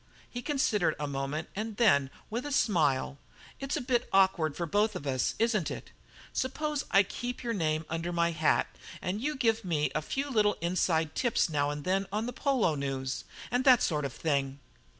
[0.27, 3.19] He considered a moment and then, with a smile:
[3.59, 5.91] "It's a bit awkward for both of us, isn't it?
[6.33, 8.65] Suppose I keep your name under my hat
[8.99, 13.25] and you give me a few little inside tips now and then on polo news,
[13.51, 14.57] and that sort of thing?"